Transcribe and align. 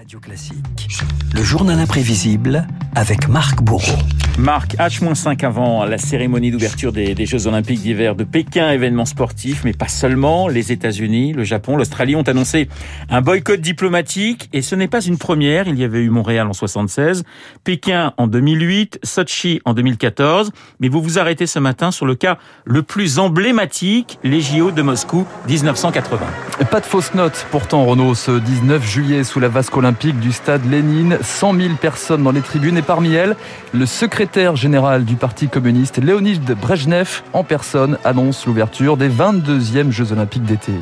Radio 0.00 0.18
Classique. 0.18 0.88
Le 1.34 1.42
journal 1.42 1.78
imprévisible 1.78 2.66
avec 2.94 3.28
Marc 3.28 3.62
Bourreau. 3.62 3.98
Marc, 4.38 4.74
H-5 4.76 5.44
avant 5.44 5.84
la 5.84 5.98
cérémonie 5.98 6.50
d'ouverture 6.50 6.90
des, 6.92 7.14
des, 7.14 7.26
Jeux 7.26 7.46
Olympiques 7.46 7.82
d'hiver 7.82 8.14
de 8.16 8.24
Pékin, 8.24 8.70
événement 8.70 9.04
sportif, 9.04 9.62
mais 9.64 9.74
pas 9.74 9.88
seulement. 9.88 10.48
Les 10.48 10.72
États-Unis, 10.72 11.34
le 11.34 11.44
Japon, 11.44 11.76
l'Australie 11.76 12.16
ont 12.16 12.22
annoncé 12.22 12.70
un 13.10 13.20
boycott 13.20 13.60
diplomatique 13.60 14.48
et 14.54 14.62
ce 14.62 14.74
n'est 14.74 14.88
pas 14.88 15.02
une 15.02 15.18
première. 15.18 15.68
Il 15.68 15.78
y 15.78 15.84
avait 15.84 16.00
eu 16.00 16.08
Montréal 16.08 16.46
en 16.46 16.54
76, 16.54 17.24
Pékin 17.64 18.14
en 18.16 18.26
2008, 18.26 19.00
Sochi 19.02 19.60
en 19.66 19.74
2014. 19.74 20.50
Mais 20.80 20.88
vous 20.88 21.02
vous 21.02 21.18
arrêtez 21.18 21.46
ce 21.46 21.58
matin 21.58 21.90
sur 21.90 22.06
le 22.06 22.14
cas 22.14 22.38
le 22.64 22.82
plus 22.82 23.18
emblématique, 23.18 24.18
les 24.24 24.40
JO 24.40 24.70
de 24.70 24.80
Moscou 24.80 25.26
1980. 25.46 26.26
Pas 26.70 26.80
de 26.80 26.86
fausse 26.86 27.12
note 27.12 27.46
pourtant, 27.50 27.84
Renault, 27.84 28.14
ce 28.14 28.38
19 28.38 28.86
juillet 28.88 29.24
sous 29.24 29.40
la 29.40 29.48
vasque 29.48 29.76
olympique 29.76 29.89
du 29.92 30.32
stade 30.32 30.70
Lénine. 30.70 31.18
100 31.22 31.54
000 31.54 31.68
personnes 31.80 32.22
dans 32.22 32.30
les 32.30 32.40
tribunes 32.40 32.76
et 32.76 32.82
parmi 32.82 33.14
elles, 33.14 33.36
le 33.72 33.86
secrétaire 33.86 34.56
général 34.56 35.04
du 35.04 35.16
Parti 35.16 35.48
communiste, 35.48 35.98
Léonid 35.98 36.44
Brejnev, 36.54 37.22
en 37.32 37.44
personne, 37.44 37.98
annonce 38.04 38.46
l'ouverture 38.46 38.96
des 38.96 39.08
22e 39.08 39.90
Jeux 39.90 40.12
olympiques 40.12 40.44
d'été. 40.44 40.72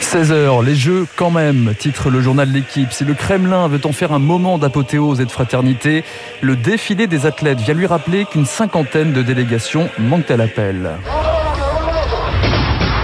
16h, 0.00 0.64
les 0.64 0.74
Jeux 0.74 1.06
quand 1.16 1.30
même, 1.30 1.74
titre 1.78 2.10
le 2.10 2.20
journal 2.20 2.48
de 2.48 2.54
l'équipe. 2.54 2.92
Si 2.92 3.04
le 3.04 3.14
Kremlin 3.14 3.68
veut 3.68 3.80
en 3.84 3.92
faire 3.92 4.12
un 4.12 4.18
moment 4.18 4.58
d'apothéose 4.58 5.20
et 5.20 5.24
de 5.24 5.30
fraternité, 5.30 6.04
le 6.40 6.56
défilé 6.56 7.06
des 7.06 7.26
athlètes 7.26 7.60
vient 7.60 7.74
lui 7.74 7.86
rappeler 7.86 8.24
qu'une 8.24 8.46
cinquantaine 8.46 9.12
de 9.12 9.22
délégations 9.22 9.88
manquent 9.98 10.30
à 10.30 10.36
l'appel. 10.36 10.90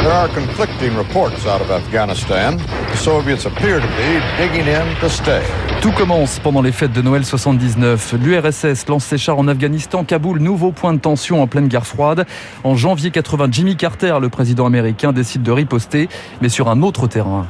There 0.05 0.12
are 0.12 0.28
conflicting 0.28 0.94
reports 0.98 1.47
out 1.47 1.62
of 1.62 1.70
Afghanistan. 1.70 2.58
The 2.92 2.97
Soviets 2.98 3.47
appear 3.47 3.80
to 3.80 3.86
be 3.86 4.20
digging 4.36 4.69
in 4.69 4.84
to 5.00 5.08
stay. 5.08 5.41
Tout 5.80 5.92
commence 5.92 6.38
pendant 6.38 6.62
les 6.62 6.72
fêtes 6.72 6.92
de 6.92 7.02
Noël 7.02 7.24
79. 7.24 8.14
L'URSS 8.19 8.86
lance 8.88 9.05
ses 9.05 9.19
chars 9.19 9.38
en 9.38 9.48
Afghanistan. 9.48 10.05
Kaboul, 10.05 10.41
nouveau 10.41 10.72
point 10.72 10.94
de 10.94 10.98
tension 10.98 11.42
en 11.42 11.47
pleine 11.47 11.69
guerre 11.69 11.86
froide. 11.86 12.27
En 12.64 12.77
janvier 12.77 13.10
80, 13.10 13.48
Jimmy 13.50 13.77
Carter, 13.77 14.16
le 14.20 14.28
président 14.30 14.64
américain, 14.66 15.12
décide 15.12 15.42
de 15.42 15.52
riposter, 15.52 16.08
mais 16.41 16.48
sur 16.48 16.69
un 16.69 16.82
autre 16.82 17.06
terrain. 17.06 17.47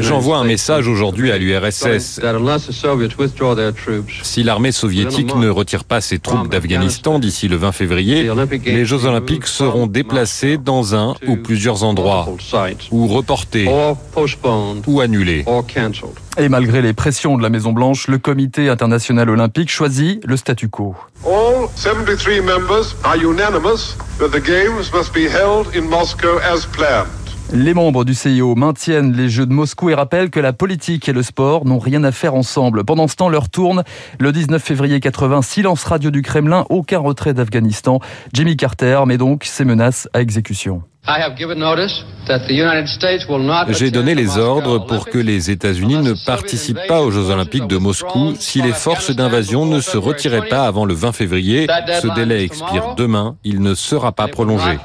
J'envoie 0.00 0.38
un 0.38 0.44
message 0.44 0.86
aujourd'hui 0.88 1.30
à 1.30 1.38
l'URSS. 1.38 2.20
Si 4.22 4.42
l'armée 4.42 4.72
soviétique 4.72 5.34
ne 5.34 5.48
retire 5.48 5.84
pas 5.84 6.00
ses 6.00 6.18
troupes 6.18 6.48
d'Afghanistan 6.48 7.18
d'ici 7.18 7.48
le 7.48 7.56
20 7.56 7.72
février, 7.72 8.30
les 8.64 8.84
Jeux 8.84 9.04
olympiques 9.06 9.46
seront 9.46 9.86
déplacés 9.86 10.56
dans 10.56 10.79
un 10.92 11.14
ou 11.26 11.36
plusieurs 11.36 11.84
endroits, 11.84 12.28
ou 12.90 13.06
reportés, 13.06 13.68
ou 14.86 15.00
annulés. 15.00 15.44
Et 16.38 16.48
malgré 16.48 16.82
les 16.82 16.92
pressions 16.92 17.36
de 17.36 17.42
la 17.42 17.50
Maison-Blanche, 17.50 18.08
le 18.08 18.18
comité 18.18 18.68
international 18.68 19.30
olympique 19.30 19.70
choisit 19.70 20.20
le 20.24 20.36
statu 20.36 20.68
quo. 20.68 20.94
All 21.24 21.68
73 21.76 22.40
members 22.40 22.96
are 23.04 23.16
unanimous 23.16 23.96
that 24.18 24.28
the 24.30 24.40
games 24.42 24.90
must 24.92 25.12
be 25.12 25.28
held 25.28 25.74
in 25.74 25.82
Moscow 25.82 26.38
as 26.38 26.66
planned. 26.66 27.19
Les 27.52 27.74
membres 27.74 28.04
du 28.04 28.14
CIO 28.14 28.54
maintiennent 28.54 29.12
les 29.12 29.28
Jeux 29.28 29.44
de 29.44 29.52
Moscou 29.52 29.90
et 29.90 29.94
rappellent 29.94 30.30
que 30.30 30.38
la 30.38 30.52
politique 30.52 31.08
et 31.08 31.12
le 31.12 31.24
sport 31.24 31.64
n'ont 31.64 31.80
rien 31.80 32.04
à 32.04 32.12
faire 32.12 32.34
ensemble. 32.34 32.84
Pendant 32.84 33.08
ce 33.08 33.16
temps, 33.16 33.28
leur 33.28 33.48
tourne. 33.48 33.82
Le 34.20 34.30
19 34.30 34.62
février 34.62 35.00
80, 35.00 35.42
silence 35.42 35.82
radio 35.82 36.12
du 36.12 36.22
Kremlin, 36.22 36.64
aucun 36.68 37.00
retrait 37.00 37.34
d'Afghanistan. 37.34 37.98
Jimmy 38.32 38.56
Carter 38.56 39.02
met 39.04 39.18
donc 39.18 39.42
ses 39.44 39.64
menaces 39.64 40.08
à 40.12 40.20
exécution. 40.20 40.82
J'ai 43.68 43.90
donné 43.90 44.14
les 44.14 44.38
ordres 44.38 44.86
pour 44.86 45.06
que 45.06 45.18
les 45.18 45.50
États-Unis 45.50 45.96
ne 45.96 46.12
participent 46.26 46.86
pas 46.86 47.00
aux 47.00 47.10
Jeux 47.10 47.30
olympiques 47.30 47.66
de 47.66 47.78
Moscou 47.78 48.34
si 48.38 48.62
les 48.62 48.72
forces 48.72 49.10
d'invasion 49.10 49.66
ne 49.66 49.80
se 49.80 49.96
retiraient 49.96 50.48
pas 50.48 50.66
avant 50.66 50.84
le 50.84 50.94
20 50.94 51.12
février. 51.12 51.66
Ce 52.00 52.14
délai 52.14 52.44
expire 52.44 52.94
demain, 52.96 53.36
il 53.42 53.60
ne 53.60 53.74
sera 53.74 54.12
pas 54.12 54.28
prolongé. 54.28 54.78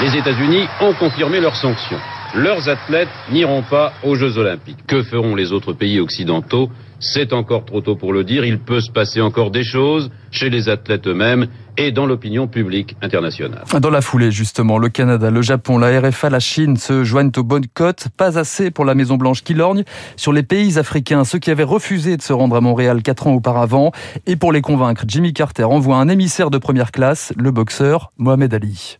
Les 0.00 0.16
États-Unis 0.16 0.66
ont 0.80 0.94
confirmé 0.94 1.40
leurs 1.40 1.56
sanctions. 1.56 1.98
Leurs 2.34 2.68
athlètes 2.68 3.10
n'iront 3.30 3.62
pas 3.62 3.92
aux 4.02 4.14
Jeux 4.14 4.38
olympiques. 4.38 4.86
Que 4.86 5.02
feront 5.02 5.34
les 5.34 5.52
autres 5.52 5.74
pays 5.74 6.00
occidentaux? 6.00 6.70
C'est 6.98 7.32
encore 7.32 7.66
trop 7.66 7.82
tôt 7.82 7.94
pour 7.94 8.12
le 8.12 8.24
dire. 8.24 8.44
Il 8.44 8.58
peut 8.58 8.80
se 8.80 8.90
passer 8.90 9.20
encore 9.20 9.50
des 9.50 9.64
choses 9.64 10.10
chez 10.30 10.48
les 10.48 10.68
athlètes 10.68 11.06
eux-mêmes 11.06 11.48
et 11.76 11.92
dans 11.92 12.06
l'opinion 12.06 12.48
publique 12.48 12.96
internationale. 13.02 13.64
Dans 13.80 13.90
la 13.90 14.00
foulée, 14.00 14.30
justement, 14.30 14.78
le 14.78 14.88
Canada, 14.88 15.30
le 15.30 15.42
Japon, 15.42 15.78
la 15.78 16.00
RFA, 16.00 16.30
la 16.30 16.40
Chine 16.40 16.76
se 16.76 17.04
joignent 17.04 17.32
au 17.36 17.42
boycott. 17.42 18.08
Pas 18.16 18.38
assez 18.38 18.70
pour 18.70 18.86
la 18.86 18.94
Maison-Blanche 18.94 19.42
qui 19.42 19.52
lorgne 19.52 19.84
sur 20.16 20.32
les 20.32 20.42
pays 20.42 20.78
africains, 20.78 21.24
ceux 21.24 21.38
qui 21.38 21.50
avaient 21.50 21.62
refusé 21.64 22.16
de 22.16 22.22
se 22.22 22.32
rendre 22.32 22.56
à 22.56 22.60
Montréal 22.60 23.02
quatre 23.02 23.26
ans 23.26 23.34
auparavant. 23.34 23.92
Et 24.26 24.36
pour 24.36 24.52
les 24.52 24.62
convaincre, 24.62 25.04
Jimmy 25.06 25.34
Carter 25.34 25.64
envoie 25.64 25.96
un 25.96 26.08
émissaire 26.08 26.50
de 26.50 26.58
première 26.58 26.92
classe, 26.92 27.34
le 27.36 27.50
boxeur 27.50 28.12
Mohamed 28.16 28.54
Ali. 28.54 28.98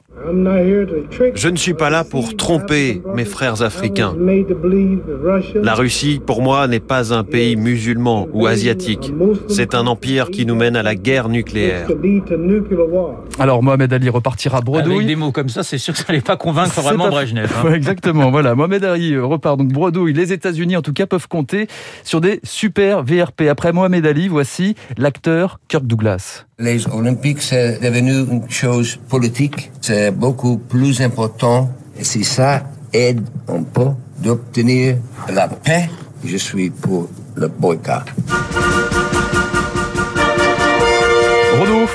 Je 1.34 1.48
ne 1.48 1.56
suis 1.56 1.74
pas 1.74 1.90
là 1.90 2.04
pour 2.04 2.36
tromper 2.36 3.02
mes 3.14 3.24
frères 3.24 3.62
africains. 3.62 4.14
La 5.54 5.74
Russie, 5.74 6.20
pour 6.24 6.42
moi, 6.42 6.66
n'est 6.68 6.80
pas 6.80 7.12
un 7.14 7.24
pays 7.24 7.56
musulman 7.56 8.28
ou 8.32 8.46
asiatique. 8.46 9.12
C'est 9.48 9.74
un 9.74 9.86
empire 9.86 10.30
qui 10.30 10.46
nous 10.46 10.54
mène 10.54 10.76
à 10.76 10.82
la 10.82 10.94
guerre 10.94 11.28
nucléaire. 11.28 11.88
Alors 13.38 13.62
Mohamed 13.62 13.92
Ali 13.92 14.08
repartira 14.08 14.60
bredouille. 14.60 14.94
Avec 14.94 15.06
des 15.06 15.16
mots 15.16 15.32
comme 15.32 15.48
ça, 15.48 15.62
c'est 15.62 15.78
sûr 15.78 15.94
que 15.94 16.00
ça 16.00 16.04
n'allait 16.08 16.20
pas 16.20 16.36
convaincre 16.36 16.80
vraiment 16.80 17.08
Brejnev. 17.08 17.50
Hein. 17.56 17.66
Ouais, 17.66 17.76
exactement, 17.76 18.30
voilà. 18.30 18.54
Mohamed 18.54 18.84
Ali 18.84 19.18
repart 19.18 19.56
donc 19.56 19.72
bredouille. 19.72 20.12
Les 20.12 20.32
États-Unis, 20.32 20.76
en 20.76 20.82
tout 20.82 20.92
cas, 20.92 21.06
peuvent 21.06 21.28
compter 21.28 21.66
sur 22.04 22.20
des 22.20 22.40
super 22.42 23.02
VRP. 23.02 23.42
Après 23.48 23.72
Mohamed 23.72 24.06
Ali, 24.06 24.28
voici 24.28 24.74
l'acteur 24.96 25.60
Kirk 25.68 25.86
Douglas. 25.86 26.46
Les 26.62 26.86
Olympiques, 26.86 27.42
c'est 27.42 27.80
devenu 27.82 28.20
une 28.20 28.48
chose 28.48 28.96
politique. 29.08 29.72
C'est 29.80 30.12
beaucoup 30.12 30.58
plus 30.58 31.00
important. 31.00 31.68
Et 31.98 32.04
si 32.04 32.22
ça 32.22 32.62
aide 32.92 33.20
un 33.48 33.64
peu 33.64 33.88
d'obtenir 34.20 34.98
la 35.28 35.48
paix, 35.48 35.90
je 36.24 36.36
suis 36.36 36.70
pour 36.70 37.08
le 37.34 37.48
boycott. 37.48 38.04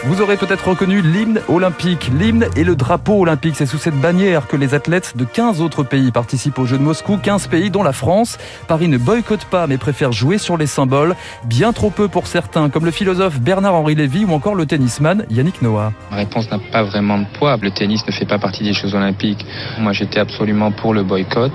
Vous 0.05 0.21
aurez 0.21 0.37
peut-être 0.37 0.69
reconnu 0.69 1.01
l'hymne 1.01 1.39
olympique. 1.47 2.09
L'hymne 2.17 2.47
et 2.55 2.63
le 2.63 2.75
drapeau 2.75 3.21
olympique, 3.21 3.55
c'est 3.55 3.67
sous 3.67 3.77
cette 3.77 3.93
bannière 3.93 4.47
que 4.47 4.57
les 4.57 4.73
athlètes 4.73 5.15
de 5.15 5.23
15 5.23 5.61
autres 5.61 5.83
pays 5.83 6.11
participent 6.11 6.57
aux 6.57 6.65
Jeux 6.65 6.79
de 6.79 6.83
Moscou. 6.83 7.19
15 7.21 7.45
pays 7.45 7.69
dont 7.69 7.83
la 7.83 7.93
France. 7.93 8.39
Paris 8.67 8.87
ne 8.87 8.97
boycotte 8.97 9.45
pas 9.45 9.67
mais 9.67 9.77
préfère 9.77 10.11
jouer 10.11 10.39
sur 10.39 10.57
les 10.57 10.65
symboles. 10.65 11.15
Bien 11.45 11.73
trop 11.73 11.91
peu 11.91 12.07
pour 12.07 12.25
certains, 12.25 12.69
comme 12.69 12.85
le 12.85 12.91
philosophe 12.91 13.39
Bernard-Henri 13.39 13.93
Lévy 13.93 14.25
ou 14.25 14.33
encore 14.33 14.55
le 14.55 14.65
tennisman 14.65 15.25
Yannick 15.29 15.61
Noah. 15.61 15.93
Ma 16.09 16.17
réponse 16.17 16.49
n'a 16.49 16.57
pas 16.71 16.81
vraiment 16.81 17.19
de 17.19 17.25
poids. 17.37 17.57
Le 17.61 17.69
tennis 17.69 18.03
ne 18.07 18.11
fait 18.11 18.25
pas 18.25 18.39
partie 18.39 18.63
des 18.63 18.73
Jeux 18.73 18.95
olympiques. 18.95 19.45
Moi 19.77 19.91
j'étais 19.91 20.19
absolument 20.19 20.71
pour 20.71 20.95
le 20.95 21.03
boycott. 21.03 21.53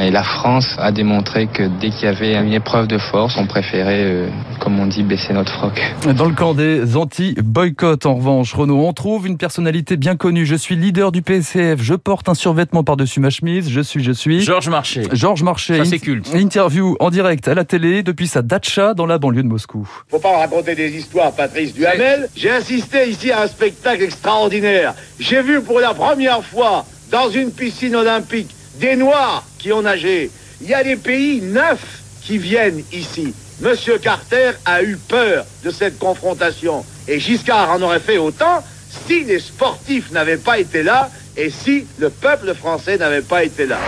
Et 0.00 0.10
la 0.10 0.24
France 0.24 0.74
a 0.80 0.90
démontré 0.90 1.46
que 1.46 1.62
dès 1.80 1.90
qu'il 1.90 2.06
y 2.06 2.08
avait 2.08 2.34
une 2.34 2.52
épreuve 2.52 2.88
de 2.88 2.98
force, 2.98 3.36
on 3.36 3.46
préférait, 3.46 4.02
euh, 4.02 4.28
comme 4.58 4.80
on 4.80 4.86
dit, 4.86 5.04
baisser 5.04 5.32
notre 5.32 5.52
froc. 5.52 5.80
Dans 6.16 6.26
le 6.26 6.34
camp 6.34 6.54
des 6.54 6.96
anti 6.96 7.36
boycott 7.60 8.06
en 8.06 8.14
revanche, 8.14 8.54
Renaud, 8.54 8.86
on 8.86 8.94
trouve 8.94 9.26
une 9.26 9.36
personnalité 9.36 9.98
bien 9.98 10.16
connue. 10.16 10.46
Je 10.46 10.54
suis 10.54 10.76
leader 10.76 11.12
du 11.12 11.20
PCF, 11.20 11.82
je 11.82 11.92
porte 11.92 12.26
un 12.30 12.34
survêtement 12.34 12.84
par-dessus 12.84 13.20
ma 13.20 13.28
chemise, 13.28 13.68
je 13.68 13.82
suis, 13.82 14.02
je 14.02 14.12
suis... 14.12 14.40
Georges 14.40 14.70
Marché. 14.70 15.02
Georges 15.12 15.42
Marché. 15.42 15.76
Ça 15.76 15.84
c'est 15.84 15.98
culte. 15.98 16.34
Interview 16.34 16.96
en 17.00 17.10
direct 17.10 17.48
à 17.48 17.54
la 17.54 17.64
télé 17.64 18.02
depuis 18.02 18.28
sa 18.28 18.40
datcha 18.40 18.94
dans 18.94 19.04
la 19.04 19.18
banlieue 19.18 19.42
de 19.42 19.48
Moscou. 19.48 19.86
Faut 20.08 20.18
pas 20.18 20.38
raconter 20.38 20.74
des 20.74 20.96
histoires, 20.96 21.32
Patrice 21.32 21.74
Duhamel. 21.74 22.30
J'ai 22.34 22.50
assisté 22.50 23.10
ici 23.10 23.30
à 23.30 23.42
un 23.42 23.46
spectacle 23.46 24.04
extraordinaire. 24.04 24.94
J'ai 25.18 25.42
vu 25.42 25.60
pour 25.60 25.80
la 25.80 25.92
première 25.92 26.42
fois 26.42 26.86
dans 27.10 27.28
une 27.28 27.50
piscine 27.50 27.94
olympique 27.94 28.48
des 28.80 28.96
Noirs 28.96 29.44
qui 29.58 29.70
ont 29.70 29.82
nagé. 29.82 30.30
Il 30.62 30.68
y 30.70 30.72
a 30.72 30.82
des 30.82 30.96
pays 30.96 31.42
neufs 31.42 32.00
qui 32.22 32.38
viennent 32.38 32.82
ici. 32.90 33.34
Monsieur 33.60 33.98
Carter 33.98 34.52
a 34.64 34.82
eu 34.82 34.96
peur 34.96 35.44
de 35.62 35.70
cette 35.70 35.98
confrontation. 35.98 36.82
Et 37.10 37.18
Giscard 37.18 37.72
en 37.72 37.82
aurait 37.82 37.98
fait 37.98 38.18
autant 38.18 38.62
si 39.08 39.24
les 39.24 39.40
sportifs 39.40 40.12
n'avaient 40.12 40.36
pas 40.36 40.60
été 40.60 40.84
là 40.84 41.10
et 41.36 41.50
si 41.50 41.84
le 41.98 42.08
peuple 42.08 42.54
français 42.54 42.98
n'avait 42.98 43.20
pas 43.20 43.42
été 43.42 43.66
là. 43.66 43.78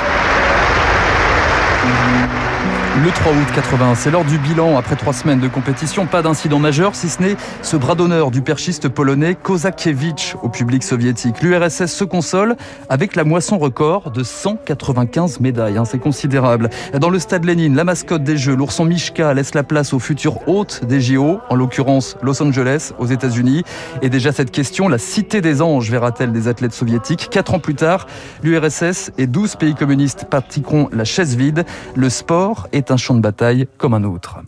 Le 3.03 3.11
3 3.11 3.33
août 3.33 3.49
80. 3.53 3.95
C'est 3.97 4.13
l'heure 4.13 4.25
du 4.25 4.39
bilan 4.39 4.77
après 4.77 4.95
trois 4.95 5.13
semaines 5.13 5.41
de 5.41 5.49
compétition. 5.49 6.07
Pas 6.07 6.23
d'incident 6.23 6.61
majeur, 6.61 6.95
si 6.95 7.09
ce 7.09 7.21
n'est 7.21 7.37
ce 7.61 7.77
bras 7.77 7.97
d'honneur 7.97 8.31
du 8.31 8.43
perchiste 8.43 8.89
polonais 8.89 9.35
Kozakiewicz 9.35 10.37
au 10.43 10.49
public 10.49 10.85
soviétique. 10.85 11.43
L'URSS 11.43 11.87
se 11.87 12.05
console 12.05 12.55
avec 12.89 13.17
la 13.17 13.25
moisson 13.25 13.59
record 13.59 14.13
de 14.13 14.23
195 14.23 15.41
médailles. 15.41 15.79
Hein, 15.79 15.85
c'est 15.85 15.99
considérable. 15.99 16.71
Dans 16.95 17.11
le 17.11 17.19
stade 17.19 17.45
Lénine, 17.45 17.75
la 17.75 17.83
mascotte 17.83 18.23
des 18.23 18.37
Jeux, 18.37 18.55
l'ourson 18.55 18.85
Mishka, 18.85 19.35
laisse 19.35 19.55
la 19.55 19.65
place 19.65 19.93
au 19.93 19.99
futur 19.99 20.47
hôte 20.47 20.85
des 20.85 21.01
JO, 21.01 21.41
en 21.49 21.57
l'occurrence 21.57 22.17
Los 22.23 22.41
Angeles, 22.41 22.93
aux 23.01 23.07
États-Unis. 23.07 23.65
Et 24.03 24.11
déjà 24.11 24.31
cette 24.31 24.53
question, 24.53 24.87
la 24.87 24.99
cité 24.99 25.41
des 25.41 25.61
anges 25.61 25.91
verra-t-elle 25.91 26.31
des 26.31 26.47
athlètes 26.47 26.73
soviétiques? 26.73 27.31
Quatre 27.33 27.55
ans 27.55 27.59
plus 27.59 27.75
tard, 27.75 28.07
l'URSS 28.45 29.11
et 29.19 29.27
12 29.27 29.57
pays 29.57 29.75
communistes 29.75 30.27
pratiqueront 30.31 30.89
la 30.93 31.05
chaise 31.05 31.35
vide. 31.35 31.65
Le 31.97 32.09
sport 32.09 32.69
est 32.71 32.92
un 32.93 32.97
champ 32.97 33.15
de 33.15 33.21
bataille 33.21 33.67
comme 33.79 33.95
un 33.95 34.05
autre. 34.05 34.39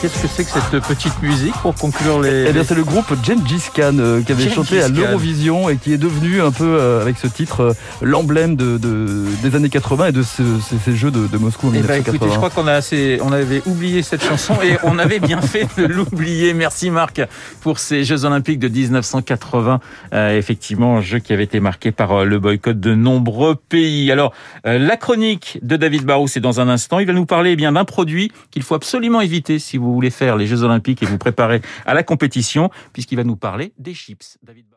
Qu'est-ce 0.00 0.22
que 0.22 0.28
c'est 0.28 0.44
que 0.44 0.50
cette 0.50 0.80
petite 0.86 1.20
musique 1.22 1.54
pour 1.60 1.74
conclure 1.74 2.20
les... 2.20 2.46
Eh 2.48 2.52
bien, 2.52 2.62
c'est 2.62 2.76
le 2.76 2.84
groupe 2.84 3.12
Gengis 3.24 3.64
Khan 3.74 3.96
euh, 3.98 4.22
qui 4.22 4.30
avait 4.30 4.44
Gengis 4.44 4.54
chanté 4.54 4.80
à 4.80 4.86
l'Eurovision 4.88 5.68
et 5.68 5.76
qui 5.76 5.92
est 5.92 5.98
devenu 5.98 6.40
un 6.40 6.52
peu, 6.52 6.64
euh, 6.78 7.02
avec 7.02 7.18
ce 7.18 7.26
titre, 7.26 7.60
euh, 7.62 7.72
l'emblème 8.00 8.54
de, 8.54 8.78
de- 8.78 9.24
des 9.42 9.56
années 9.56 9.68
80 9.70 10.06
et 10.08 10.12
de 10.12 10.22
ce- 10.22 10.42
ces, 10.60 10.78
ces 10.78 10.94
jeux 10.94 11.10
de, 11.10 11.26
de 11.26 11.36
Moscou 11.36 11.66
en 11.66 11.70
Eh 11.70 11.80
ben, 11.82 11.94
1980. 11.96 12.14
écoutez, 12.14 12.30
je 12.32 12.36
crois 12.36 12.50
qu'on 12.50 12.68
a 12.68 12.74
assez, 12.74 13.18
on 13.24 13.32
avait 13.32 13.60
oublié 13.66 14.02
cette 14.02 14.22
chanson 14.22 14.54
et 14.62 14.76
on 14.84 15.00
avait 15.00 15.18
bien 15.18 15.40
fait 15.40 15.66
de 15.76 15.84
l'oublier. 15.86 16.54
Merci 16.54 16.90
Marc 16.92 17.20
pour 17.60 17.80
ces 17.80 18.04
Jeux 18.04 18.24
Olympiques 18.24 18.60
de 18.60 18.68
1980. 18.68 19.80
Euh, 20.14 20.38
effectivement, 20.38 21.00
jeu 21.00 21.18
qui 21.18 21.32
avait 21.32 21.42
été 21.44 21.58
marqué 21.58 21.90
par 21.90 22.12
euh, 22.12 22.24
le 22.24 22.38
boycott 22.38 22.78
de 22.78 22.94
nombreux 22.94 23.56
pays. 23.56 24.12
Alors, 24.12 24.32
euh, 24.64 24.78
la 24.78 24.96
chronique 24.96 25.58
de 25.62 25.74
David 25.76 26.04
Barrou, 26.04 26.28
c'est 26.28 26.38
dans 26.40 26.60
un 26.60 26.68
instant. 26.68 27.00
Il 27.00 27.06
va 27.08 27.12
nous 27.14 27.26
parler 27.26 27.50
eh 27.52 27.56
bien 27.56 27.72
d'un 27.72 27.84
produit 27.84 28.30
qu'il 28.52 28.62
faut 28.62 28.76
absolument 28.76 29.20
éviter 29.20 29.58
si 29.58 29.76
vous 29.76 29.87
voulez 29.94 30.10
faire 30.10 30.36
les 30.36 30.46
Jeux 30.46 30.62
Olympiques 30.62 31.02
et 31.02 31.06
vous 31.06 31.18
préparer 31.18 31.60
à 31.86 31.94
la 31.94 32.02
compétition, 32.02 32.70
puisqu'il 32.92 33.16
va 33.16 33.24
nous 33.24 33.36
parler 33.36 33.72
des 33.78 33.94
chips. 33.94 34.38
David. 34.42 34.68